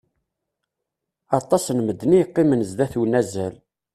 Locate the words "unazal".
3.01-3.55